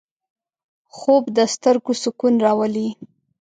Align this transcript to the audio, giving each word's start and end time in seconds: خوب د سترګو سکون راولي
خوب 0.95 1.23
د 1.37 1.39
سترګو 1.53 1.93
سکون 2.03 2.33
راولي 2.45 2.87